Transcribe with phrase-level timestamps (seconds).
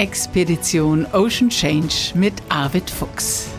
[0.00, 3.50] Expedition Ocean Change mit Arvid Fuchs.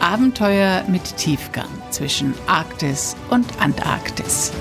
[0.00, 4.54] Abenteuer mit Tiefgang zwischen Arktis und Antarktis.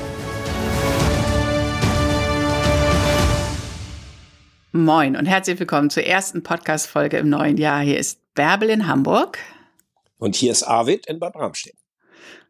[4.73, 7.79] Moin und herzlich willkommen zur ersten Podcast-Folge im neuen Jahr.
[7.79, 9.39] Hier ist Bärbel in Hamburg.
[10.17, 11.77] Und hier ist Arvid in Bad Bramstedt.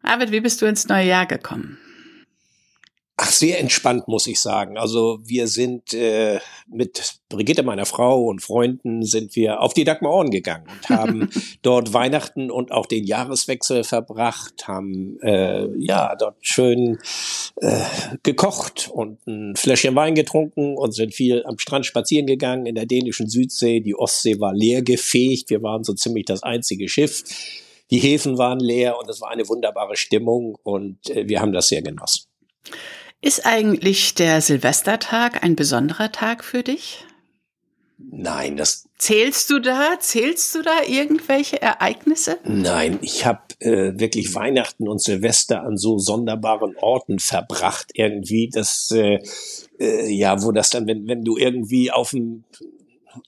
[0.01, 1.78] Arvid, wie bist du ins neue Jahr gekommen?
[3.19, 4.77] Ach, sehr entspannt, muss ich sagen.
[4.77, 10.29] Also wir sind äh, mit Brigitte, meiner Frau und Freunden, sind wir auf die Dagmaroren
[10.29, 11.29] gegangen und haben
[11.63, 16.99] dort Weihnachten und auch den Jahreswechsel verbracht, haben äh, ja dort schön
[17.55, 17.85] äh,
[18.21, 22.85] gekocht und ein Fläschchen Wein getrunken und sind viel am Strand spazieren gegangen in der
[22.85, 23.79] dänischen Südsee.
[23.79, 25.49] Die Ostsee war leer gefegt.
[25.49, 27.23] Wir waren so ziemlich das einzige Schiff.
[27.89, 31.69] Die Häfen waren leer und es war eine wunderbare Stimmung und äh, wir haben das
[31.69, 32.27] sehr genossen.
[33.21, 37.05] Ist eigentlich der Silvestertag ein besonderer Tag für dich?
[37.97, 38.87] Nein, das.
[38.99, 39.99] Zählst du da?
[39.99, 42.37] Zählst du da irgendwelche Ereignisse?
[42.43, 48.91] Nein, ich habe äh, wirklich Weihnachten und Silvester an so sonderbaren Orten verbracht irgendwie, dass
[48.91, 49.19] äh,
[49.79, 52.43] äh, ja, wo das dann, wenn wenn du irgendwie auf dem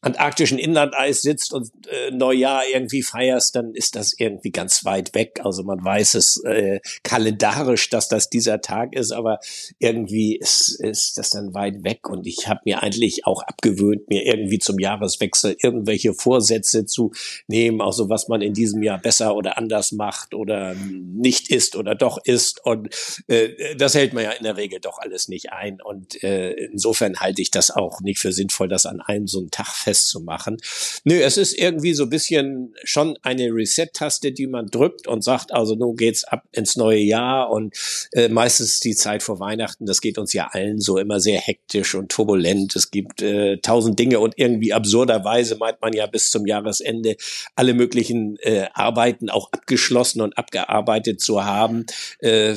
[0.01, 5.41] antarktischen Inlandeis sitzt und äh, Neujahr irgendwie feierst, dann ist das irgendwie ganz weit weg.
[5.43, 9.39] Also man weiß es äh, kalendarisch, dass das dieser Tag ist, aber
[9.79, 12.09] irgendwie ist, ist das dann weit weg.
[12.09, 17.11] Und ich habe mir eigentlich auch abgewöhnt, mir irgendwie zum Jahreswechsel irgendwelche Vorsätze zu
[17.47, 21.75] nehmen, auch so was man in diesem Jahr besser oder anders macht oder nicht ist
[21.75, 22.65] oder doch ist.
[22.65, 22.89] Und
[23.27, 25.81] äh, das hält man ja in der Regel doch alles nicht ein.
[25.81, 29.51] Und äh, insofern halte ich das auch nicht für sinnvoll, das an einem so einen
[29.51, 30.57] Tag festzumachen.
[31.03, 35.53] Nö, es ist irgendwie so ein bisschen schon eine Reset-Taste, die man drückt und sagt,
[35.53, 37.75] also nun geht's ab ins neue Jahr und
[38.11, 41.95] äh, meistens die Zeit vor Weihnachten, das geht uns ja allen so immer sehr hektisch
[41.95, 42.75] und turbulent.
[42.75, 47.15] Es gibt äh, tausend Dinge und irgendwie absurderweise meint man ja bis zum Jahresende
[47.55, 51.85] alle möglichen äh, Arbeiten auch abgeschlossen und abgearbeitet zu haben.
[52.19, 52.55] Äh,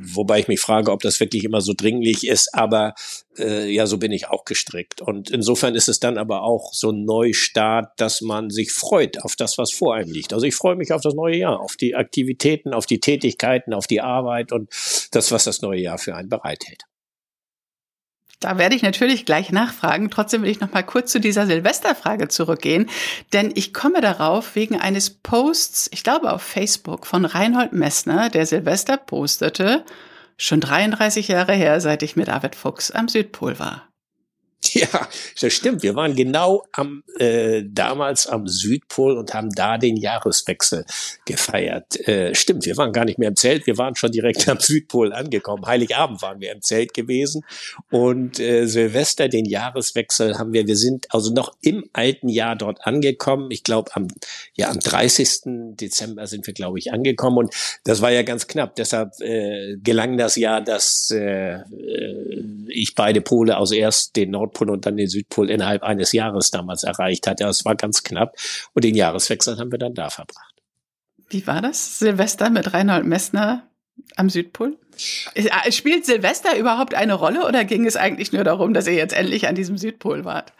[0.00, 2.94] wobei ich mich frage, ob das wirklich immer so dringlich ist, aber
[3.38, 5.00] äh, ja, so bin ich auch gestrickt.
[5.00, 9.36] Und insofern ist es dann aber auch so ein Neustart, dass man sich freut auf
[9.36, 10.32] das, was vor einem liegt.
[10.32, 13.86] Also ich freue mich auf das neue Jahr, auf die Aktivitäten, auf die Tätigkeiten, auf
[13.86, 14.70] die Arbeit und
[15.12, 16.82] das, was das neue Jahr für einen bereithält.
[18.40, 20.10] Da werde ich natürlich gleich nachfragen.
[20.10, 22.88] Trotzdem will ich noch mal kurz zu dieser Silvesterfrage zurückgehen,
[23.32, 28.46] denn ich komme darauf wegen eines Posts, ich glaube auf Facebook von Reinhold Messner, der
[28.46, 29.84] Silvester postete,
[30.40, 33.87] Schon 33 Jahre her, seit ich mit David Fuchs am Südpol war.
[34.78, 35.08] Ja,
[35.40, 35.82] das stimmt.
[35.82, 40.84] Wir waren genau am äh, damals am Südpol und haben da den Jahreswechsel
[41.24, 42.06] gefeiert.
[42.06, 45.12] Äh, stimmt, wir waren gar nicht mehr im Zelt, wir waren schon direkt am Südpol
[45.12, 45.66] angekommen.
[45.66, 47.44] Heiligabend waren wir im Zelt gewesen
[47.90, 50.66] und äh, Silvester den Jahreswechsel haben wir.
[50.66, 53.50] Wir sind also noch im alten Jahr dort angekommen.
[53.50, 54.08] Ich glaube am
[54.54, 55.76] ja am 30.
[55.76, 58.76] Dezember sind wir glaube ich angekommen und das war ja ganz knapp.
[58.76, 64.52] Deshalb äh, gelang das ja, dass äh, äh ich beide Pole, also erst den Nord
[64.58, 67.40] Nordpol und dann den Südpol innerhalb eines Jahres damals erreicht hat.
[67.40, 68.36] Ja, es war ganz knapp.
[68.74, 70.54] Und den Jahreswechsel haben wir dann da verbracht.
[71.28, 71.98] Wie war das?
[71.98, 73.68] Silvester mit Reinhold Messner
[74.16, 74.78] am Südpol?
[75.34, 79.14] Äh, spielt Silvester überhaupt eine Rolle oder ging es eigentlich nur darum, dass ihr jetzt
[79.14, 80.52] endlich an diesem Südpol wart?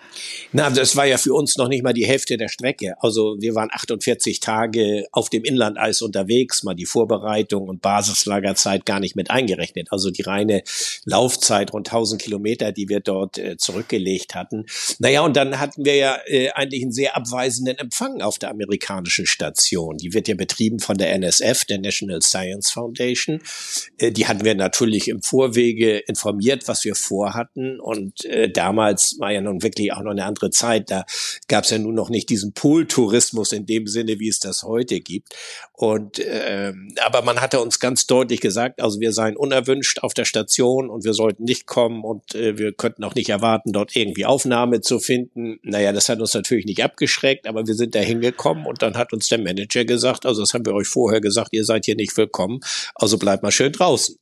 [0.53, 2.95] Na, das war ja für uns noch nicht mal die Hälfte der Strecke.
[3.01, 9.01] Also wir waren 48 Tage auf dem Inlandeis unterwegs, mal die Vorbereitung und Basislagerzeit gar
[9.01, 9.89] nicht mit eingerechnet.
[9.91, 10.63] Also die reine
[11.05, 14.67] Laufzeit rund 1000 Kilometer, die wir dort äh, zurückgelegt hatten.
[14.99, 19.27] Naja, und dann hatten wir ja äh, eigentlich einen sehr abweisenden Empfang auf der amerikanischen
[19.27, 19.97] Station.
[19.99, 23.41] Die wird ja betrieben von der NSF, der National Science Foundation.
[23.99, 27.81] Äh, die hatten wir natürlich im Vorwege informiert, was wir vorhatten.
[27.81, 30.91] Und äh, damals war ja nun wirklich auch noch eine andere Zeit.
[30.91, 31.05] Da
[31.49, 35.01] gab es ja nun noch nicht diesen Poltourismus in dem Sinne, wie es das heute
[35.01, 35.35] gibt.
[35.73, 36.73] Und äh,
[37.05, 41.05] aber man hatte uns ganz deutlich gesagt, also wir seien unerwünscht auf der Station und
[41.05, 44.99] wir sollten nicht kommen und äh, wir könnten auch nicht erwarten, dort irgendwie Aufnahme zu
[44.99, 45.61] finden.
[45.63, 49.13] Naja, das hat uns natürlich nicht abgeschreckt, aber wir sind da hingekommen und dann hat
[49.13, 52.17] uns der Manager gesagt, also das haben wir euch vorher gesagt, ihr seid hier nicht
[52.17, 52.61] willkommen,
[52.97, 54.18] also bleibt mal schön draußen.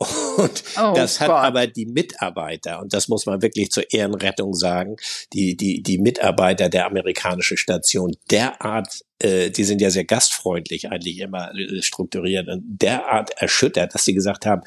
[0.36, 1.44] Und oh das hat Gott.
[1.44, 4.96] aber die Mitarbeiter, und das muss man wirklich zur Ehrenrettung sagen,
[5.32, 11.20] die, die, die Mitarbeiter der amerikanischen Station derart äh, die sind ja sehr gastfreundlich eigentlich
[11.20, 14.62] immer äh, strukturiert und derart erschüttert, dass sie gesagt haben,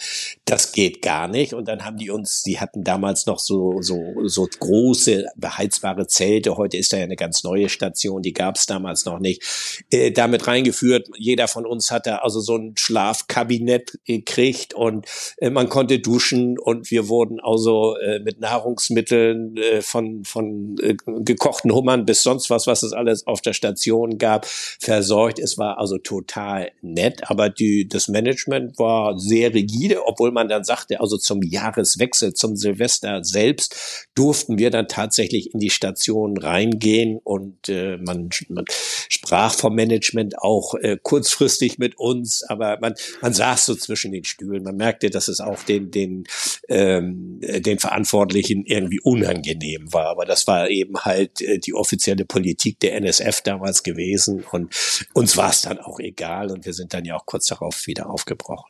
[0.46, 1.54] das geht gar nicht.
[1.54, 6.58] Und dann haben die uns, die hatten damals noch so, so, so große beheizbare Zelte.
[6.58, 9.44] Heute ist da ja eine ganz neue Station, die gab es damals noch nicht.
[9.92, 15.06] Äh, damit reingeführt, jeder von uns hatte also so ein Schlafkabinett gekriegt und
[15.38, 20.96] äh, man konnte duschen und wir wurden also äh, mit Nahrungsmitteln äh, von, von äh,
[21.06, 25.40] gekochten Hummern bis sonst was, was es alles auf der Station gab, versorgt.
[25.40, 30.64] Es war also total nett, aber die, das Management war sehr rigide, obwohl man dann
[30.64, 37.20] sagte, also zum Jahreswechsel, zum Silvester selbst durften wir dann tatsächlich in die Station reingehen
[37.24, 38.66] und äh, man, man
[39.10, 44.24] sprach vom Management auch äh, kurzfristig mit uns, aber man, man saß so zwischen den
[44.24, 44.64] Stühlen.
[44.64, 46.26] Man merkte, dass es auch den, den,
[46.70, 50.08] ähm, den Verantwortlichen irgendwie unangenehm war.
[50.08, 55.08] Aber das war eben halt äh, die offizielle Politik der NSF damals gewesen gewesen und
[55.14, 58.10] uns war es dann auch egal und wir sind dann ja auch kurz darauf wieder
[58.10, 58.70] aufgebrochen.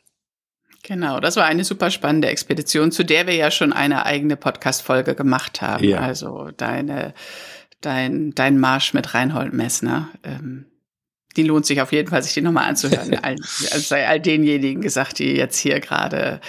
[0.84, 5.14] Genau, das war eine super spannende Expedition, zu der wir ja schon eine eigene Podcast-Folge
[5.16, 5.84] gemacht haben.
[5.84, 5.98] Ja.
[5.98, 7.14] Also deine,
[7.80, 10.08] dein, dein Marsch mit Reinhold Messner.
[10.22, 10.66] Ähm,
[11.36, 13.18] die lohnt sich auf jeden Fall, sich die nochmal anzuhören.
[13.22, 16.40] all, also sei all denjenigen gesagt, die jetzt hier gerade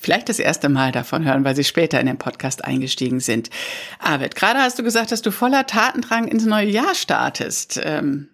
[0.00, 3.50] vielleicht das erste Mal davon hören, weil sie später in den Podcast eingestiegen sind.
[3.98, 7.80] Arvid, gerade hast du gesagt, dass du voller Tatendrang ins neue Jahr startest.
[7.82, 8.28] Ähm,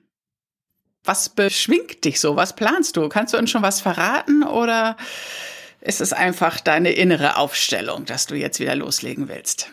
[1.07, 2.37] was beschwingt dich so?
[2.37, 3.09] Was planst du?
[3.09, 4.97] Kannst du uns schon was verraten oder
[5.81, 9.71] ist es einfach deine innere Aufstellung, dass du jetzt wieder loslegen willst?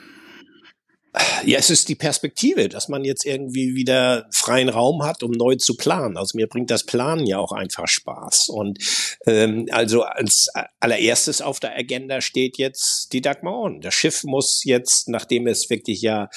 [1.46, 5.56] Ja, es ist die Perspektive, dass man jetzt irgendwie wieder freien Raum hat, um neu
[5.56, 6.18] zu planen.
[6.18, 8.50] Also mir bringt das Planen ja auch einfach Spaß.
[8.50, 8.80] Und
[9.28, 10.48] ähm, also als
[10.80, 13.82] allererstes auf der Agenda steht jetzt die Dagmar On.
[13.82, 16.30] Das Schiff muss jetzt, nachdem es wirklich ja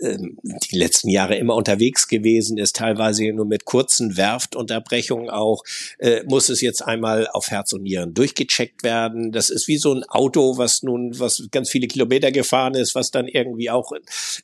[0.00, 5.62] ähm, die letzten Jahre immer unterwegs gewesen ist, teilweise nur mit kurzen Werftunterbrechungen auch,
[5.98, 9.30] äh, muss es jetzt einmal auf Herz und Nieren durchgecheckt werden.
[9.30, 13.12] Das ist wie so ein Auto, was nun, was ganz viele Kilometer gefahren ist, was
[13.12, 13.92] dann irgendwie auch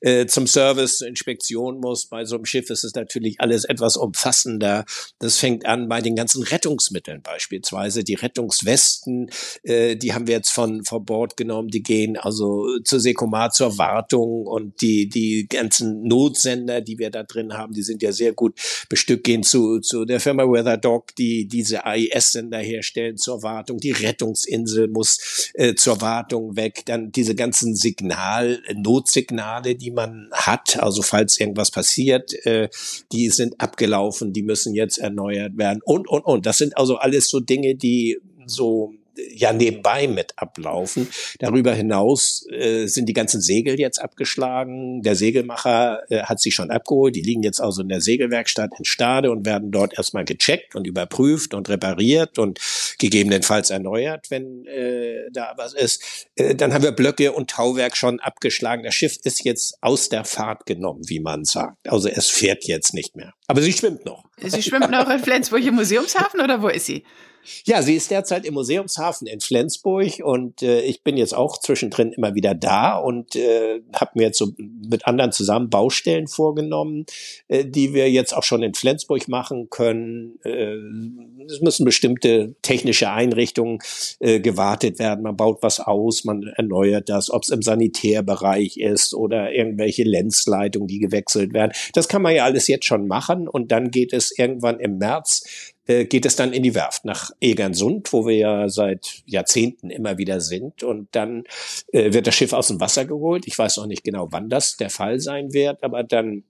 [0.00, 2.06] äh, zum Service Inspektion muss.
[2.06, 4.84] Bei so einem Schiff ist es natürlich alles etwas umfassender.
[5.18, 8.04] Das fängt an bei den ganzen Rettungsmitteln beispielsweise.
[8.04, 9.30] Die Rettungswesten,
[9.62, 11.68] äh, die haben wir jetzt von, von Bord genommen.
[11.68, 17.22] Die gehen also zur Sekomar zur Wartung und die, die ganzen Notsender, die wir da
[17.22, 21.14] drin haben, die sind ja sehr gut bestückt, gehen zu, zu der Firma Weather Dog,
[21.16, 23.78] die diese AIS-Sender herstellen zur Wartung.
[23.78, 26.82] Die Rettungsinsel muss äh, zur Wartung weg.
[26.86, 32.68] Dann diese ganzen Signal, Notsignale, Signale, die man hat, also falls irgendwas passiert, äh,
[33.12, 36.46] die sind abgelaufen, die müssen jetzt erneuert werden und, und, und.
[36.46, 38.94] Das sind also alles so Dinge, die so
[39.32, 41.08] ja nebenbei mit ablaufen.
[41.38, 45.02] Darüber hinaus äh, sind die ganzen Segel jetzt abgeschlagen.
[45.02, 47.16] Der Segelmacher äh, hat sie schon abgeholt.
[47.16, 50.86] Die liegen jetzt also in der Segelwerkstatt in Stade und werden dort erstmal gecheckt und
[50.86, 52.60] überprüft und repariert und
[52.98, 56.28] gegebenenfalls erneuert, wenn äh, da was ist.
[56.36, 58.82] Äh, dann haben wir Blöcke und Tauwerk schon abgeschlagen.
[58.82, 61.88] Das Schiff ist jetzt aus der Fahrt genommen, wie man sagt.
[61.88, 63.32] Also es fährt jetzt nicht mehr.
[63.46, 64.24] Aber sie schwimmt noch.
[64.42, 67.04] Sie schwimmt noch in Flensburg im Museumshafen oder wo ist sie?
[67.64, 72.12] Ja, sie ist derzeit im Museumshafen in Flensburg und äh, ich bin jetzt auch zwischendrin
[72.12, 77.06] immer wieder da und äh, habe mir jetzt so mit anderen zusammen Baustellen vorgenommen,
[77.48, 80.38] äh, die wir jetzt auch schon in Flensburg machen können.
[80.44, 80.76] Äh,
[81.46, 83.78] es müssen bestimmte technische Einrichtungen
[84.18, 85.22] äh, gewartet werden.
[85.22, 90.88] Man baut was aus, man erneuert das, ob es im Sanitärbereich ist oder irgendwelche Lenzleitungen,
[90.88, 91.72] die gewechselt werden.
[91.94, 95.42] Das kann man ja alles jetzt schon machen und dann geht es irgendwann im März
[95.90, 100.18] äh, geht es dann in die Werft nach Egernsund, wo wir ja seit Jahrzehnten immer
[100.18, 100.84] wieder sind.
[100.84, 101.44] Und dann
[101.92, 103.46] äh, wird das Schiff aus dem Wasser geholt.
[103.48, 106.44] Ich weiß noch nicht genau, wann das der Fall sein wird, aber dann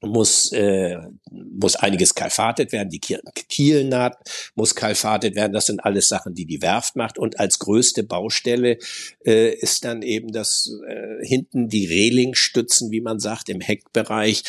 [0.00, 0.98] muss, äh,
[1.30, 4.18] muss einiges kalfatet werden, die Kielnaht
[4.54, 8.78] muss kalfatet werden, das sind alles Sachen, die die Werft macht und als größte Baustelle
[9.24, 14.42] äh, ist dann eben das äh, hinten die Relingstützen, wie man sagt, im Heckbereich,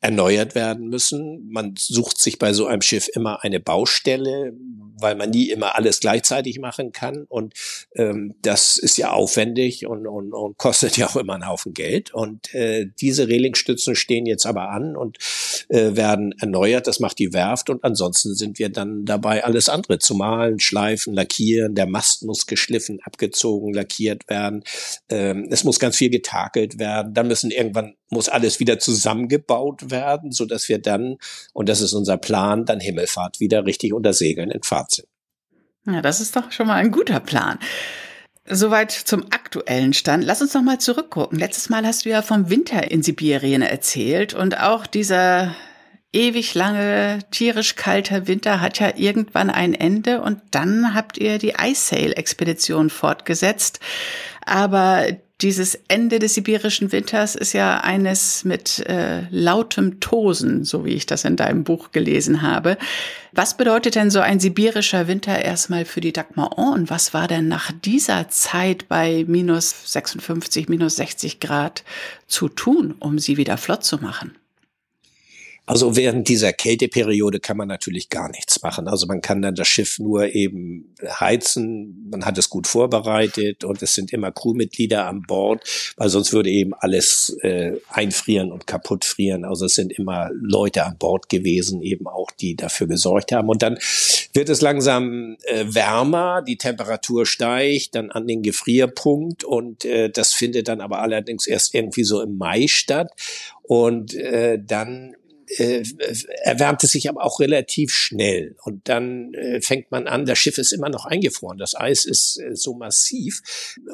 [0.00, 1.48] erneuert werden müssen.
[1.50, 4.52] Man sucht sich bei so einem Schiff immer eine Baustelle,
[5.00, 7.24] weil man nie immer alles gleichzeitig machen kann.
[7.28, 7.54] Und
[7.96, 12.14] ähm, das ist ja aufwendig und, und, und kostet ja auch immer einen Haufen Geld.
[12.14, 15.18] Und äh, diese Relingstützen stehen jetzt aber an und
[15.68, 16.86] äh, werden erneuert.
[16.86, 17.70] Das macht die Werft.
[17.70, 21.74] Und ansonsten sind wir dann dabei, alles andere zu malen, schleifen, lackieren.
[21.74, 24.62] Der Mast muss geschliffen, abgezogen, lackiert werden.
[25.08, 27.14] Ähm, es muss ganz viel getakelt werden.
[27.14, 31.16] Dann müssen irgendwann muss alles wieder zusammengebaut werden, so dass wir dann,
[31.52, 35.08] und das ist unser Plan, dann Himmelfahrt wieder richtig unter Segeln in Fahrt sind.
[35.86, 37.58] Ja, das ist doch schon mal ein guter Plan.
[38.50, 40.24] Soweit zum aktuellen Stand.
[40.24, 41.38] Lass uns noch mal zurückgucken.
[41.38, 45.54] Letztes Mal hast du ja vom Winter in Sibirien erzählt und auch dieser
[46.12, 51.54] ewig lange, tierisch kalter Winter hat ja irgendwann ein Ende und dann habt ihr die
[51.60, 53.80] Ice Sail Expedition fortgesetzt.
[54.44, 55.06] Aber
[55.40, 61.06] dieses Ende des sibirischen Winters ist ja eines mit äh, lautem Tosen, so wie ich
[61.06, 62.76] das in deinem Buch gelesen habe.
[63.32, 67.46] Was bedeutet denn so ein sibirischer Winter erstmal für die Dagmar und was war denn
[67.46, 71.84] nach dieser Zeit bei minus 56, minus 60 Grad
[72.26, 74.34] zu tun, um sie wieder flott zu machen?
[75.68, 78.88] Also während dieser Kälteperiode kann man natürlich gar nichts machen.
[78.88, 83.82] Also man kann dann das Schiff nur eben heizen, man hat es gut vorbereitet und
[83.82, 85.62] es sind immer Crewmitglieder an Bord,
[85.98, 89.44] weil sonst würde eben alles äh, einfrieren und kaputt frieren.
[89.44, 93.50] Also es sind immer Leute an Bord gewesen, eben auch die dafür gesorgt haben.
[93.50, 93.78] Und dann
[94.32, 100.32] wird es langsam äh, wärmer, die Temperatur steigt dann an den Gefrierpunkt und äh, das
[100.32, 103.10] findet dann aber allerdings erst irgendwie so im Mai statt.
[103.64, 105.14] Und äh, dann
[105.56, 105.82] äh,
[106.42, 108.56] erwärmt es sich aber auch relativ schnell.
[108.62, 111.58] Und dann äh, fängt man an, das Schiff ist immer noch eingefroren.
[111.58, 113.42] Das Eis ist äh, so massiv.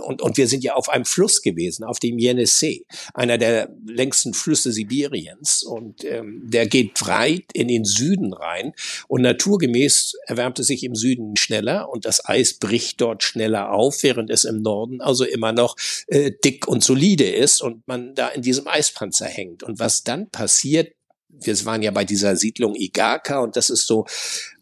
[0.07, 2.83] Und, und wir sind ja auf einem Fluss gewesen, auf dem Yenisei,
[3.15, 5.63] einer der längsten Flüsse Sibiriens.
[5.63, 8.73] Und ähm, der geht weit in den Süden rein.
[9.09, 14.03] Und naturgemäß erwärmt es sich im Süden schneller und das Eis bricht dort schneller auf,
[14.03, 15.77] während es im Norden also immer noch
[16.09, 19.63] äh, dick und solide ist und man da in diesem Eispanzer hängt.
[19.63, 20.95] Und was dann passiert,
[21.41, 24.07] wir waren ja bei dieser Siedlung Igaka und das ist so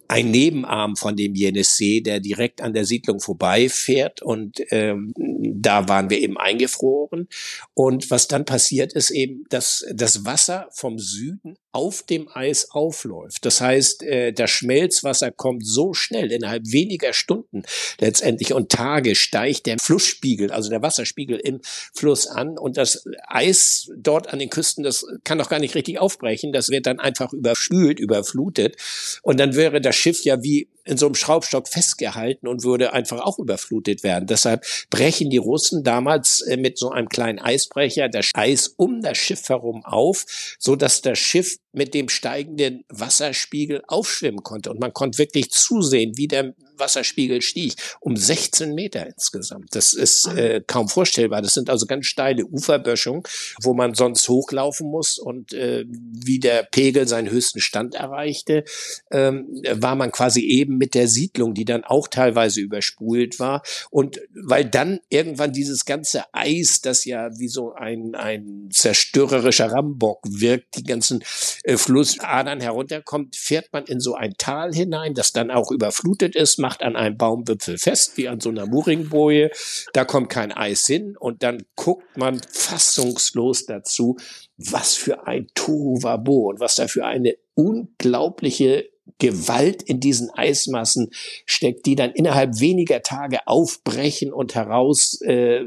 [0.09, 6.11] ein Nebenarm von dem Jenissee, der direkt an der Siedlung vorbeifährt und ähm, da waren
[6.11, 7.29] wir eben eingefroren.
[7.73, 13.45] Und was dann passiert ist eben, dass das Wasser vom Süden auf dem Eis aufläuft.
[13.45, 17.63] Das heißt, äh, das Schmelzwasser kommt so schnell, innerhalb weniger Stunden
[17.99, 21.61] letztendlich und Tage steigt der Flussspiegel, also der Wasserspiegel im
[21.95, 25.99] Fluss an und das Eis dort an den Küsten, das kann doch gar nicht richtig
[25.99, 28.77] aufbrechen, das wird dann einfach überspült, überflutet
[29.23, 33.21] und dann wäre das Schiff ja wie in so einem Schraubstock festgehalten und würde einfach
[33.21, 34.27] auch überflutet werden.
[34.27, 39.19] Deshalb brechen die Russen damals äh, mit so einem kleinen Eisbrecher das Eis um das
[39.19, 40.27] Schiff herum auf,
[40.59, 44.71] so dass das Schiff mit dem steigenden Wasserspiegel aufschwimmen konnte.
[44.71, 47.75] Und man konnte wirklich zusehen, wie der Wasserspiegel stieg.
[48.01, 49.75] Um 16 Meter insgesamt.
[49.75, 51.43] Das ist äh, kaum vorstellbar.
[51.43, 53.23] Das sind also ganz steile Uferböschungen,
[53.63, 55.19] wo man sonst hochlaufen muss.
[55.19, 58.65] Und äh, wie der Pegel seinen höchsten Stand erreichte,
[59.11, 63.63] ähm, war man quasi eben mit der Siedlung, die dann auch teilweise überspult war.
[63.91, 70.21] Und weil dann irgendwann dieses ganze Eis, das ja wie so ein, ein zerstörerischer Rambock
[70.29, 71.23] wirkt, die ganzen
[71.63, 76.59] äh, Flussadern herunterkommt, fährt man in so ein Tal hinein, das dann auch überflutet ist,
[76.59, 79.51] macht an einem Baumwipfel fest, wie an so einer Muringboje.
[79.93, 84.17] Da kommt kein Eis hin und dann guckt man fassungslos dazu,
[84.57, 88.89] was für ein Tohuwabo und was da für eine unglaubliche
[89.19, 91.11] Gewalt in diesen Eismassen
[91.45, 95.63] steckt, die dann innerhalb weniger Tage aufbrechen und heraus äh,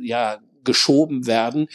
[0.00, 1.68] ja geschoben werden.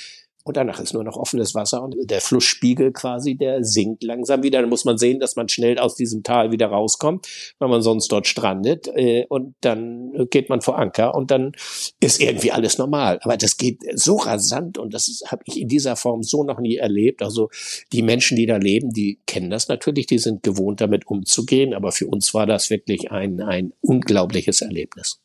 [0.43, 4.61] Und danach ist nur noch offenes Wasser und der Flussspiegel quasi, der sinkt langsam wieder.
[4.61, 7.27] Dann muss man sehen, dass man schnell aus diesem Tal wieder rauskommt,
[7.59, 8.87] weil man sonst dort strandet.
[8.95, 11.51] Äh, und dann geht man vor Anker und dann
[11.99, 13.19] ist irgendwie alles normal.
[13.21, 16.77] Aber das geht so rasant und das habe ich in dieser Form so noch nie
[16.77, 17.21] erlebt.
[17.21, 17.49] Also
[17.93, 21.73] die Menschen, die da leben, die kennen das natürlich, die sind gewohnt, damit umzugehen.
[21.73, 25.19] Aber für uns war das wirklich ein, ein unglaubliches Erlebnis.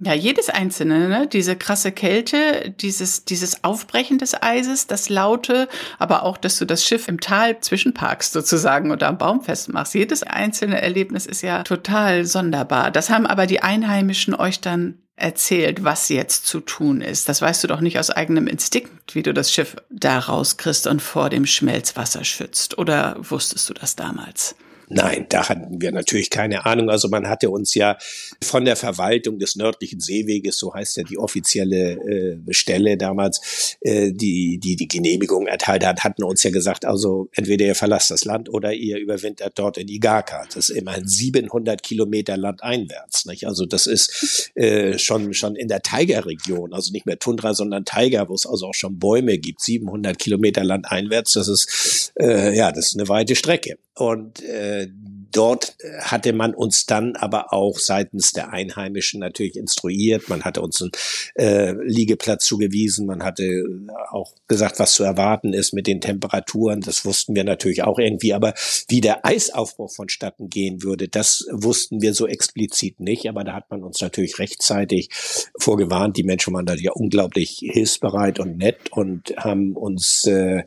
[0.00, 1.26] Ja, jedes einzelne, ne?
[1.26, 6.84] diese krasse Kälte, dieses, dieses Aufbrechen des Eises, das Laute, aber auch, dass du das
[6.84, 9.94] Schiff im Tal zwischenparkst sozusagen oder am Baum festmachst.
[9.94, 12.92] Jedes einzelne Erlebnis ist ja total sonderbar.
[12.92, 17.28] Das haben aber die Einheimischen euch dann erzählt, was jetzt zu tun ist.
[17.28, 21.02] Das weißt du doch nicht aus eigenem Instinkt, wie du das Schiff da rauskriegst und
[21.02, 22.78] vor dem Schmelzwasser schützt.
[22.78, 24.54] Oder wusstest du das damals?
[24.90, 26.88] Nein, da hatten wir natürlich keine Ahnung.
[26.88, 27.98] Also man hatte uns ja
[28.42, 34.12] von der Verwaltung des nördlichen Seeweges, so heißt ja die offizielle äh, Stelle damals, äh,
[34.12, 38.24] die, die die Genehmigung erteilt hat, hatten uns ja gesagt, also entweder ihr verlasst das
[38.24, 40.46] Land oder ihr überwintert dort in Igaka.
[40.54, 43.26] Das ist immerhin 700 Kilometer landeinwärts.
[43.26, 43.46] Nicht?
[43.46, 48.28] Also das ist äh, schon schon in der Tiger-Region, also nicht mehr Tundra, sondern Tiger,
[48.30, 49.60] wo es also auch schon Bäume gibt.
[49.60, 53.76] 700 Kilometer landeinwärts, das ist äh, ja das ist eine weite Strecke.
[53.98, 60.28] Und äh, dort hatte man uns dann aber auch seitens der Einheimischen natürlich instruiert.
[60.28, 60.90] Man hatte uns einen
[61.34, 63.06] äh, Liegeplatz zugewiesen.
[63.06, 63.64] Man hatte
[64.10, 66.80] auch gesagt, was zu erwarten ist mit den Temperaturen.
[66.80, 68.34] Das wussten wir natürlich auch irgendwie.
[68.34, 68.54] Aber
[68.88, 73.28] wie der Eisaufbruch vonstatten gehen würde, das wussten wir so explizit nicht.
[73.28, 75.10] Aber da hat man uns natürlich rechtzeitig
[75.58, 76.16] vorgewarnt.
[76.16, 80.64] Die Menschen waren da ja unglaublich hilfsbereit und nett und haben uns äh,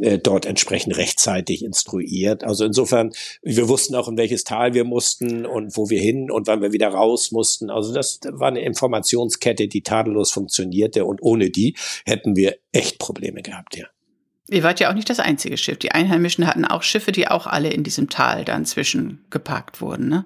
[0.00, 2.44] äh, dort entsprechend rechtzeitig instruiert.
[2.44, 6.46] Also insofern, wir wussten auch, in welches Tal wir mussten und wo wir hin und
[6.46, 7.70] wann wir wieder raus mussten.
[7.70, 13.42] Also das war eine Informationskette, die tadellos funktionierte und ohne die hätten wir echt Probleme
[13.42, 13.86] gehabt, ja.
[14.48, 15.78] Ihr wart ja auch nicht das einzige Schiff.
[15.78, 20.24] Die Einheimischen hatten auch Schiffe, die auch alle in diesem Tal dann zwischengeparkt wurden, ne?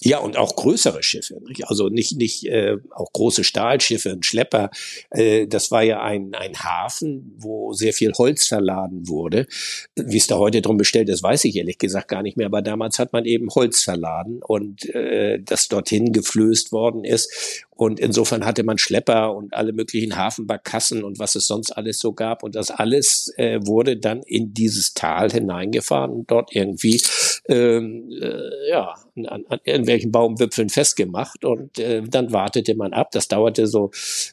[0.00, 1.40] Ja, und auch größere Schiffe.
[1.46, 1.68] Nicht?
[1.68, 4.70] Also nicht, nicht äh, auch große Stahlschiffe, ein Schlepper.
[5.10, 9.46] Äh, das war ja ein, ein Hafen, wo sehr viel Holz verladen wurde.
[9.94, 12.46] Wie es da heute drum bestellt ist, weiß ich ehrlich gesagt gar nicht mehr.
[12.46, 17.64] Aber damals hat man eben Holz verladen und äh, das dorthin geflößt worden ist.
[17.74, 22.12] Und insofern hatte man Schlepper und alle möglichen Hafenbarkassen und was es sonst alles so
[22.12, 22.42] gab.
[22.42, 27.00] Und das alles äh, wurde dann in dieses Tal hineingefahren und dort irgendwie
[27.48, 31.44] ähm, äh, ja, an, an irgendwelchen Baumwipfeln festgemacht.
[31.46, 33.10] Und äh, dann wartete man ab.
[33.12, 33.90] Das dauerte so,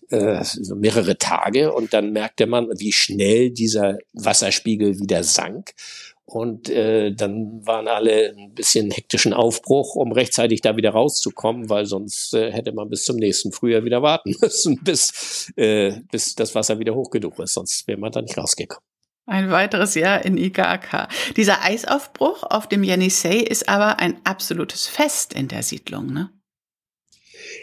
[0.09, 5.71] äh, so mehrere Tage und dann merkte man, wie schnell dieser Wasserspiegel wieder sank.
[6.29, 11.85] Und äh, dann waren alle ein bisschen hektischen Aufbruch, um rechtzeitig da wieder rauszukommen, weil
[11.85, 16.53] sonst äh, hätte man bis zum nächsten Frühjahr wieder warten müssen, bis, äh, bis das
[16.53, 17.53] Wasser wieder hoch genug ist.
[17.53, 18.83] Sonst wäre man da nicht rausgekommen.
[19.25, 21.07] Ein weiteres Jahr in Igaka.
[21.37, 26.31] Dieser Eisaufbruch auf dem Yenisei ist aber ein absolutes Fest in der Siedlung, ne?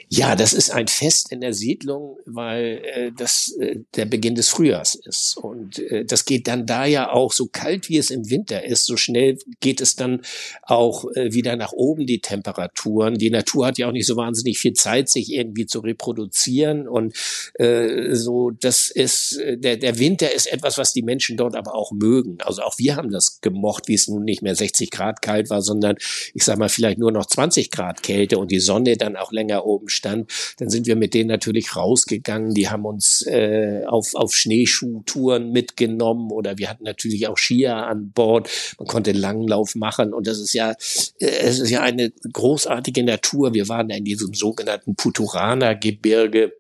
[0.09, 4.49] Ja, das ist ein Fest in der Siedlung, weil äh, das äh, der Beginn des
[4.49, 5.37] Frühjahrs ist.
[5.37, 8.87] Und äh, das geht dann da ja auch, so kalt wie es im Winter ist,
[8.87, 10.23] so schnell geht es dann
[10.63, 13.15] auch äh, wieder nach oben, die Temperaturen.
[13.19, 16.87] Die Natur hat ja auch nicht so wahnsinnig viel Zeit, sich irgendwie zu reproduzieren.
[16.87, 17.17] Und
[17.55, 21.75] äh, so, das ist, äh, der, der Winter ist etwas, was die Menschen dort aber
[21.75, 22.39] auch mögen.
[22.43, 25.63] Also auch wir haben das gemocht, wie es nun nicht mehr 60 Grad kalt war,
[25.63, 25.97] sondern
[26.33, 29.67] ich sag mal vielleicht nur noch 20 Grad Kälte und die Sonne dann auch länger
[29.67, 32.55] oben stand, dann sind wir mit denen natürlich rausgegangen.
[32.55, 38.13] Die haben uns äh, auf, auf Schneeschuhtouren mitgenommen oder wir hatten natürlich auch Skier an
[38.13, 38.49] Bord.
[38.79, 40.73] Man konnte Langlauf machen und das ist ja,
[41.19, 43.55] äh, es ist ja eine großartige Natur.
[43.55, 46.53] Wir waren in diesem sogenannten Puturana-Gebirge,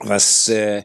[0.00, 0.82] was äh,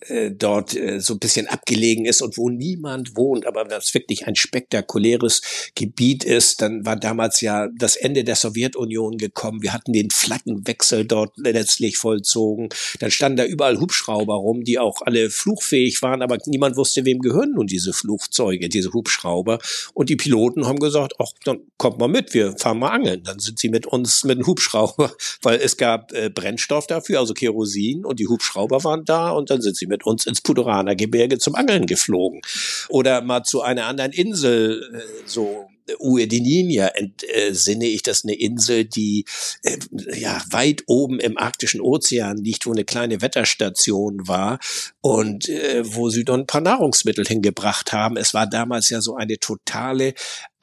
[0.00, 4.26] äh, dort äh, so ein bisschen abgelegen ist und wo niemand wohnt, aber das wirklich
[4.26, 5.40] ein spektakuläres
[5.74, 9.62] Gebiet ist, dann war damals ja das Ende der Sowjetunion gekommen.
[9.62, 12.68] Wir hatten den Flaggenwechsel dort letztlich vollzogen.
[13.00, 17.20] Dann standen da überall Hubschrauber rum, die auch alle flugfähig waren, aber niemand wusste, wem
[17.20, 19.58] gehören nun diese Flugzeuge, diese Hubschrauber.
[19.94, 23.22] Und die Piloten haben gesagt, ach, dann kommt mal mit, wir fahren mal angeln.
[23.24, 27.32] Dann sind sie mit uns mit dem Hubschrauber, weil es gab äh, Brennstoff dafür, also
[27.32, 31.38] Kerosin und die Hubschrauber waren da und dann sind sie mit uns ins Puderaner Gebirge
[31.38, 32.40] zum Angeln geflogen.
[32.88, 35.68] Oder mal zu einer anderen Insel, äh, so
[35.98, 39.24] Uedininia entsinne ich, das eine Insel, die
[39.62, 39.78] äh,
[40.14, 44.58] ja weit oben im arktischen Ozean liegt, wo eine kleine Wetterstation war
[45.00, 48.16] und äh, wo sie dann ein paar Nahrungsmittel hingebracht haben.
[48.16, 50.14] Es war damals ja so eine totale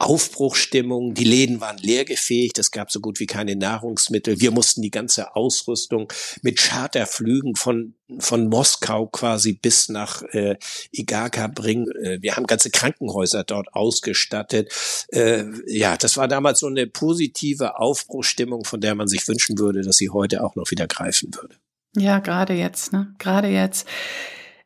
[0.04, 1.14] Aufbruchstimmung.
[1.14, 2.58] Die Läden waren leergefegt.
[2.58, 4.40] Es gab so gut wie keine Nahrungsmittel.
[4.40, 6.12] Wir mussten die ganze Ausrüstung
[6.42, 10.56] mit Charterflügen von von Moskau quasi bis nach äh,
[10.92, 11.90] Igaka bringen.
[12.02, 14.72] Äh, wir haben ganze Krankenhäuser dort ausgestattet.
[15.08, 19.82] Äh, ja, das war damals so eine positive Aufbruchstimmung, von der man sich wünschen würde,
[19.82, 21.56] dass sie heute auch noch wieder greifen würde.
[21.96, 23.14] Ja, gerade jetzt, ne?
[23.18, 23.86] Gerade jetzt.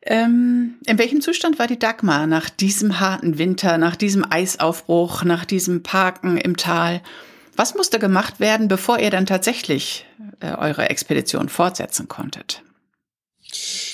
[0.01, 5.45] Ähm, in welchem Zustand war die Dagmar nach diesem harten Winter, nach diesem Eisaufbruch, nach
[5.45, 7.01] diesem Parken im Tal?
[7.55, 10.05] Was musste gemacht werden, bevor ihr dann tatsächlich
[10.39, 12.63] äh, eure Expedition fortsetzen konntet?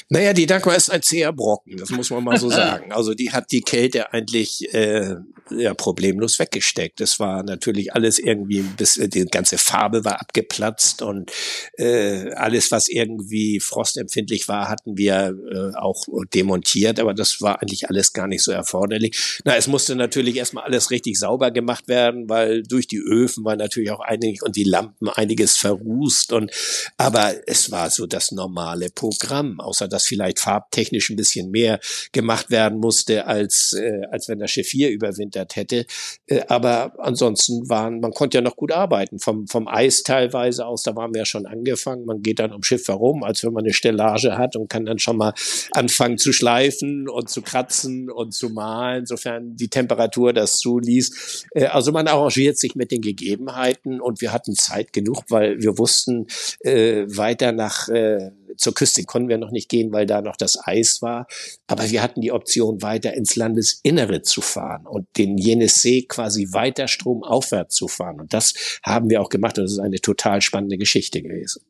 [0.10, 2.92] Naja, die Dagmar ist ein zäher Brocken, das muss man mal so sagen.
[2.92, 5.16] Also die hat die Kälte eigentlich äh,
[5.50, 7.02] ja, problemlos weggesteckt.
[7.02, 11.32] Es war natürlich alles irgendwie, bis, äh, die ganze Farbe war abgeplatzt und
[11.78, 17.90] äh, alles, was irgendwie frostempfindlich war, hatten wir äh, auch demontiert, aber das war eigentlich
[17.90, 19.42] alles gar nicht so erforderlich.
[19.44, 23.56] Na, es musste natürlich erstmal alles richtig sauber gemacht werden, weil durch die Öfen war
[23.56, 26.52] natürlich auch einig und die Lampen einiges verrußt und
[26.98, 31.80] aber es war so das normale Programm, außer dass vielleicht farbtechnisch ein bisschen mehr
[32.12, 35.86] gemacht werden musste, als, äh, als wenn das Schiff hier überwintert hätte.
[36.28, 39.20] Äh, aber ansonsten waren, man konnte ja noch gut arbeiten.
[39.20, 42.06] Vom, vom Eis teilweise aus, da waren wir ja schon angefangen.
[42.06, 45.00] Man geht dann um Schiff herum, als wenn man eine Stellage hat und kann dann
[45.00, 45.34] schon mal
[45.72, 51.46] anfangen zu schleifen und zu kratzen und zu malen, sofern die Temperatur das zuließ.
[51.54, 55.78] Äh, also man arrangiert sich mit den Gegebenheiten und wir hatten Zeit genug, weil wir
[55.78, 56.28] wussten,
[56.60, 60.58] äh, weiter nach äh, zur Küste konnten wir noch nicht gehen, weil da noch das
[60.66, 61.28] Eis war.
[61.68, 66.88] Aber wir hatten die Option, weiter ins Landesinnere zu fahren und den Jenissee quasi weiter
[66.88, 68.20] stromaufwärts zu fahren.
[68.20, 68.54] Und das
[68.84, 69.58] haben wir auch gemacht.
[69.58, 71.62] Und das ist eine total spannende Geschichte gewesen.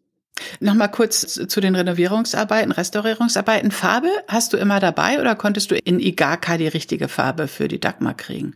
[0.59, 3.71] Nochmal kurz zu den Renovierungsarbeiten, Restaurierungsarbeiten.
[3.71, 7.79] Farbe hast du immer dabei oder konntest du in Igaka die richtige Farbe für die
[7.79, 8.55] Dagmar kriegen?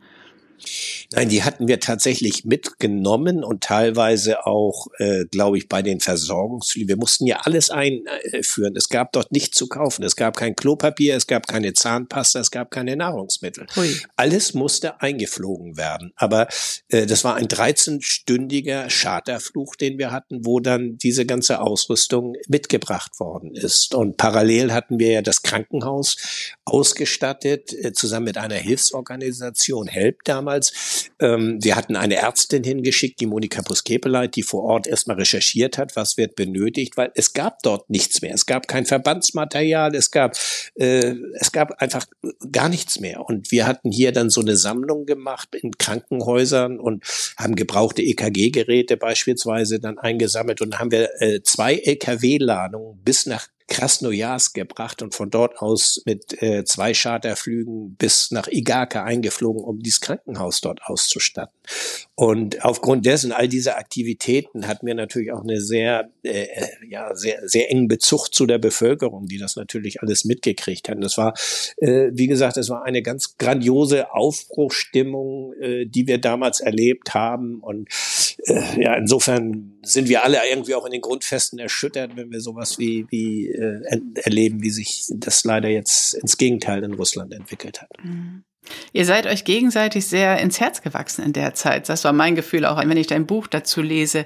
[1.11, 6.87] Nein, die hatten wir tatsächlich mitgenommen und teilweise auch, äh, glaube ich, bei den Versorgungslinien.
[6.87, 8.75] Wir mussten ja alles einführen.
[8.75, 10.03] Es gab dort nichts zu kaufen.
[10.03, 13.65] Es gab kein Klopapier, es gab keine Zahnpasta, es gab keine Nahrungsmittel.
[13.75, 13.99] Ui.
[14.17, 16.13] Alles musste eingeflogen werden.
[16.15, 16.47] Aber
[16.89, 23.19] äh, das war ein 13-stündiger Charterfluch, den wir hatten, wo dann diese ganze Ausrüstung mitgebracht
[23.19, 23.95] worden ist.
[23.95, 26.17] Und parallel hatten wir ja das Krankenhaus
[26.65, 33.25] ausgestattet, äh, zusammen mit einer Hilfsorganisation, HELP damals ähm, wir hatten eine Ärztin hingeschickt, die
[33.25, 37.89] Monika Puskepeleit, die vor Ort erstmal recherchiert hat, was wird benötigt, weil es gab dort
[37.89, 38.33] nichts mehr.
[38.33, 40.35] Es gab kein Verbandsmaterial, es gab,
[40.75, 42.05] äh, es gab einfach
[42.51, 43.21] gar nichts mehr.
[43.21, 47.03] Und wir hatten hier dann so eine Sammlung gemacht in Krankenhäusern und
[47.37, 54.53] haben gebrauchte EKG-Geräte beispielsweise dann eingesammelt und haben wir äh, zwei LKW-Ladungen bis nach Krasnojarsk
[54.53, 60.01] gebracht und von dort aus mit äh, zwei Charterflügen bis nach Igaka eingeflogen, um dieses
[60.01, 61.58] Krankenhaus dort auszustatten.
[62.15, 66.47] Und aufgrund dessen, all dieser Aktivitäten hatten wir natürlich auch eine sehr, äh,
[66.87, 70.99] ja, sehr, sehr engen Bezug zu der Bevölkerung, die das natürlich alles mitgekriegt haben.
[70.99, 71.33] Das war,
[71.77, 77.61] äh, wie gesagt, das war eine ganz grandiose Aufbruchstimmung, äh, die wir damals erlebt haben.
[77.61, 77.87] Und
[78.47, 82.79] äh, ja, insofern sind wir alle irgendwie auch in den Grundfesten erschüttert, wenn wir sowas
[82.79, 83.81] wie, wie äh,
[84.15, 87.91] erleben, wie sich das leider jetzt ins Gegenteil in Russland entwickelt hat.
[88.03, 88.43] Mhm.
[88.91, 91.89] Ihr seid euch gegenseitig sehr ins Herz gewachsen in der Zeit.
[91.89, 94.25] Das war mein Gefühl, auch wenn ich dein Buch dazu lese.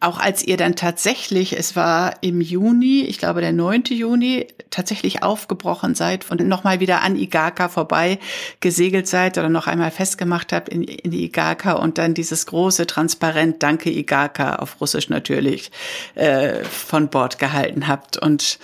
[0.00, 3.84] Auch als ihr dann tatsächlich, es war im Juni, ich glaube der 9.
[3.90, 8.18] Juni, tatsächlich aufgebrochen seid und nochmal wieder an Igaka vorbei
[8.60, 12.86] gesegelt seid oder noch einmal festgemacht habt in, in die Igaka und dann dieses große
[12.86, 15.70] Transparent Danke Igaka auf Russisch natürlich
[16.14, 18.16] äh, von Bord gehalten habt.
[18.16, 18.58] Und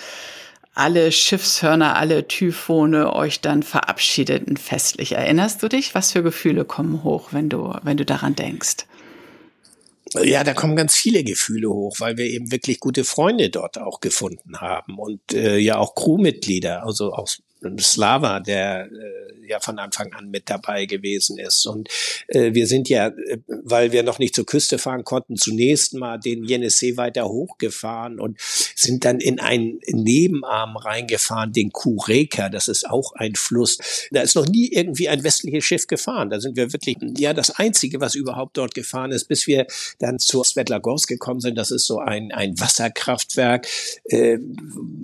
[0.77, 5.13] alle Schiffshörner, alle Typhone euch dann verabschiedeten festlich.
[5.13, 5.95] Erinnerst du dich?
[5.95, 8.87] Was für Gefühle kommen hoch, wenn du, wenn du daran denkst?
[10.23, 14.01] Ja, da kommen ganz viele Gefühle hoch, weil wir eben wirklich gute Freunde dort auch
[14.01, 17.43] gefunden haben und äh, ja auch Crewmitglieder, also aus
[17.79, 21.67] Slava, der äh, ja von Anfang an mit dabei gewesen ist.
[21.67, 21.89] Und
[22.29, 26.19] äh, wir sind ja, äh, weil wir noch nicht zur Küste fahren konnten, zunächst mal
[26.19, 32.49] den Jenisei weiter hochgefahren und sind dann in einen Nebenarm reingefahren, den Kureka.
[32.49, 33.79] Das ist auch ein Fluss.
[34.11, 36.31] Da ist noch nie irgendwie ein westliches Schiff gefahren.
[36.31, 39.67] Da sind wir wirklich, ja, das einzige, was überhaupt dort gefahren ist, bis wir
[39.99, 41.57] dann zur Svetlagorsk gekommen sind.
[41.57, 43.67] Das ist so ein, ein Wasserkraftwerk,
[44.05, 44.39] äh,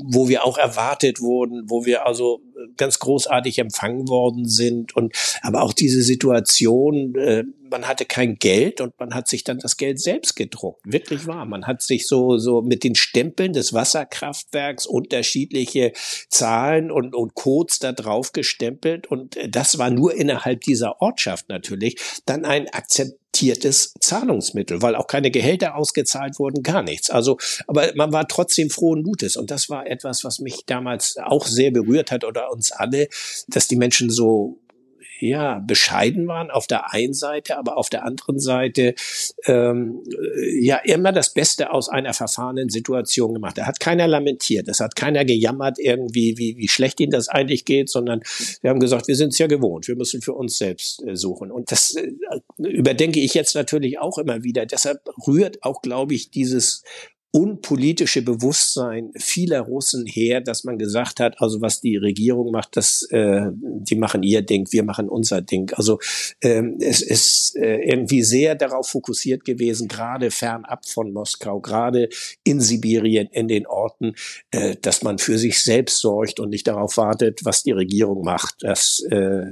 [0.05, 2.43] wo wir auch erwartet wurden, wo wir also
[2.77, 4.97] ganz großartig empfangen worden sind.
[4.97, 9.59] Und aber auch diese Situation, äh, man hatte kein Geld und man hat sich dann
[9.59, 10.81] das Geld selbst gedruckt.
[10.85, 11.45] Wirklich wahr.
[11.47, 15.93] Man hat sich so so mit den Stempeln des Wasserkraftwerks unterschiedliche
[16.29, 21.97] Zahlen und und Codes da drauf gestempelt und das war nur innerhalb dieser Ortschaft natürlich
[22.27, 27.11] dann ein Akzept akzeptiertes Zahlungsmittel, weil auch keine Gehälter ausgezahlt wurden, gar nichts.
[27.11, 31.47] Also, aber man war trotzdem frohen Mutes und das war etwas, was mich damals auch
[31.47, 33.09] sehr berührt hat oder uns alle,
[33.49, 34.59] dass die Menschen so
[35.23, 38.95] ja, bescheiden waren auf der einen Seite, aber auf der anderen Seite
[39.45, 40.03] ähm,
[40.61, 43.57] ja immer das Beste aus einer verfahrenen Situation gemacht.
[43.57, 47.65] Da hat keiner lamentiert, es hat keiner gejammert irgendwie, wie, wie schlecht ihnen das eigentlich
[47.65, 48.23] geht, sondern
[48.63, 51.53] wir haben gesagt, wir sind es ja gewohnt, wir müssen für uns selbst äh, suchen.
[51.53, 52.11] Und das äh,
[52.59, 54.67] überdenke ich jetzt natürlich auch immer wieder.
[54.67, 56.83] Deshalb rührt auch, glaube ich, dieses
[57.33, 63.03] unpolitische Bewusstsein vieler Russen her, dass man gesagt hat, also was die Regierung macht, das
[63.11, 65.73] äh, die machen ihr Ding, wir machen unser Ding.
[65.75, 65.99] Also
[66.43, 72.11] ähm, es ist äh, irgendwie sehr darauf fokussiert gewesen, gerade fernab von Moskau, gerade
[72.45, 74.15] in Sibirien, in den Orten,
[74.51, 78.57] äh, dass man für sich selbst sorgt und nicht darauf wartet, was die Regierung macht.
[78.61, 79.47] Das äh,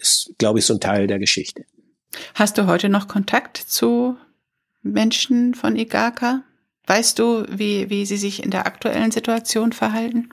[0.00, 1.66] ist, glaube ich, so ein Teil der Geschichte.
[2.34, 4.16] Hast du heute noch Kontakt zu
[4.82, 6.42] Menschen von Igaka?
[6.86, 10.30] Weißt du, wie, wie sie sich in der aktuellen Situation verhalten?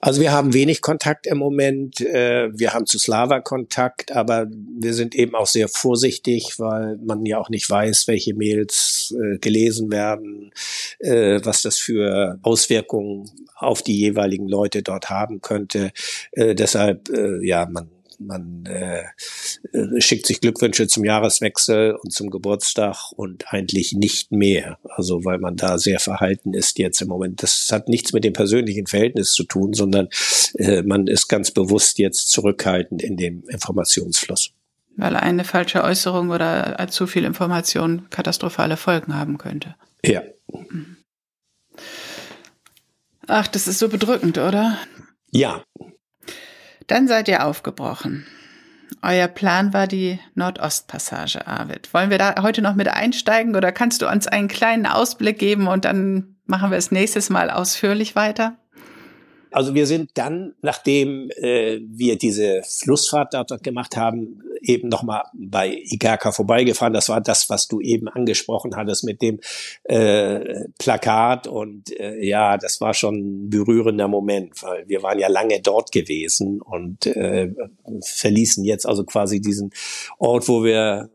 [0.00, 2.00] Also wir haben wenig Kontakt im Moment.
[2.00, 7.26] Äh, wir haben zu Slava Kontakt, aber wir sind eben auch sehr vorsichtig, weil man
[7.26, 10.52] ja auch nicht weiß, welche Mails äh, gelesen werden,
[11.00, 15.90] äh, was das für Auswirkungen auf die jeweiligen Leute dort haben könnte.
[16.36, 17.08] Deshalb,
[17.42, 19.04] ja, man man äh,
[20.00, 24.78] schickt sich Glückwünsche zum Jahreswechsel und zum Geburtstag und eigentlich nicht mehr.
[24.88, 27.42] Also weil man da sehr verhalten ist jetzt im Moment.
[27.42, 30.08] Das hat nichts mit dem persönlichen Verhältnis zu tun, sondern
[30.54, 34.50] äh, man ist ganz bewusst jetzt zurückhaltend in dem Informationsfluss.
[34.96, 39.76] Weil eine falsche Äußerung oder zu viel Information katastrophale Folgen haben könnte.
[40.04, 40.22] Ja.
[43.28, 44.78] Ach, das ist so bedrückend, oder?
[45.30, 45.62] Ja.
[46.88, 48.26] Dann seid ihr aufgebrochen.
[49.02, 51.92] Euer Plan war die Nordostpassage, Arvid.
[51.94, 55.68] Wollen wir da heute noch mit einsteigen oder kannst du uns einen kleinen Ausblick geben
[55.68, 58.56] und dann machen wir es nächstes Mal ausführlich weiter?
[59.50, 65.82] Also wir sind dann, nachdem äh, wir diese Flussfahrt dort gemacht haben, eben nochmal bei
[65.84, 66.92] Igaka vorbeigefahren.
[66.92, 69.40] Das war das, was du eben angesprochen hattest mit dem
[69.84, 71.46] äh, Plakat.
[71.46, 75.92] Und äh, ja, das war schon ein berührender Moment, weil wir waren ja lange dort
[75.92, 77.52] gewesen und äh,
[78.02, 79.70] verließen jetzt also quasi diesen
[80.18, 81.10] Ort, wo wir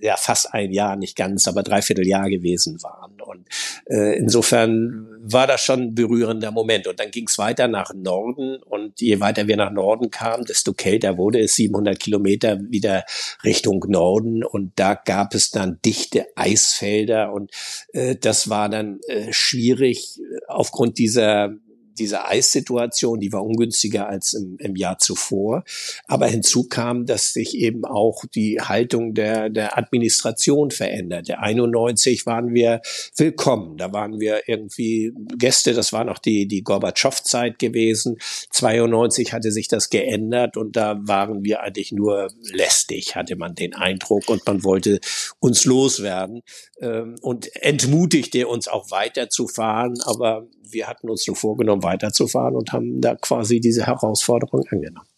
[0.00, 3.20] ja fast ein Jahr, nicht ganz, aber dreiviertel Jahr gewesen waren.
[3.20, 3.46] Und
[3.86, 6.86] äh, insofern war das schon ein berührender Moment.
[6.86, 10.72] Und dann ging es weiter nach Norden und je weiter wir nach Norden kamen, desto
[10.72, 13.04] kälter wurde es, 700 Kilometer wieder
[13.44, 17.50] Richtung Norden und da gab es dann dichte Eisfelder und
[17.92, 21.54] äh, das war dann äh, schwierig aufgrund dieser
[21.98, 25.64] diese Eissituation, die war ungünstiger als im, im Jahr zuvor.
[26.06, 31.28] Aber hinzu kam, dass sich eben auch die Haltung der, der Administration verändert.
[31.28, 32.80] Der 91 waren wir
[33.16, 33.76] willkommen.
[33.76, 35.74] Da waren wir irgendwie Gäste.
[35.74, 38.18] Das war noch die, die Gorbatschow-Zeit gewesen.
[38.50, 43.74] 92 hatte sich das geändert und da waren wir eigentlich nur lästig, hatte man den
[43.74, 45.00] Eindruck und man wollte
[45.40, 46.42] uns loswerden
[46.80, 50.00] ähm, und entmutigte uns auch weiterzufahren.
[50.04, 55.08] Aber wir hatten uns nur vorgenommen, weiterzufahren und haben da quasi diese Herausforderung angenommen.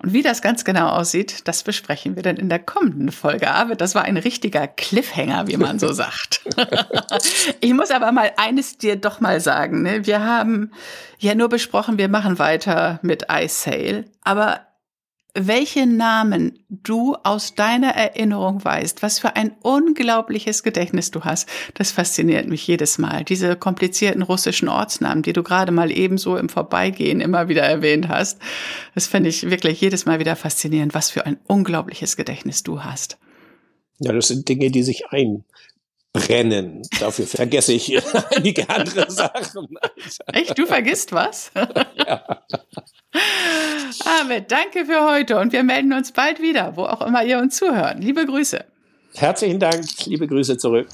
[0.00, 3.50] Und wie das ganz genau aussieht, das besprechen wir dann in der kommenden Folge.
[3.50, 6.42] Aber das war ein richtiger Cliffhanger, wie man so sagt.
[7.60, 9.82] ich muss aber mal eines dir doch mal sagen.
[9.82, 10.06] Ne?
[10.06, 10.70] Wir haben
[11.18, 14.04] ja nur besprochen, wir machen weiter mit iSail.
[14.22, 14.67] Aber
[15.46, 21.90] welche Namen du aus deiner Erinnerung weißt, was für ein unglaubliches Gedächtnis du hast, das
[21.90, 23.24] fasziniert mich jedes Mal.
[23.24, 28.40] Diese komplizierten russischen Ortsnamen, die du gerade mal ebenso im Vorbeigehen immer wieder erwähnt hast,
[28.94, 33.18] das finde ich wirklich jedes Mal wieder faszinierend, was für ein unglaubliches Gedächtnis du hast.
[34.00, 35.06] Ja, das sind Dinge, die sich
[36.18, 36.82] einbrennen.
[37.00, 37.96] Dafür vergesse ich
[38.36, 39.68] einige andere Sachen.
[40.32, 40.58] Echt?
[40.58, 41.50] Du vergisst was?
[42.06, 42.22] ja.
[44.04, 47.56] Ahmed, danke für heute und wir melden uns bald wieder, wo auch immer ihr uns
[47.56, 47.96] zuhört.
[48.00, 48.64] Liebe Grüße.
[49.14, 50.88] Herzlichen Dank, liebe Grüße zurück.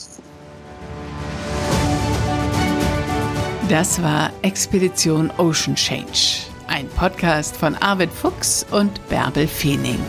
[3.69, 10.05] Das war Expedition Ocean Change, ein Podcast von Arvid Fuchs und Bärbel Feening.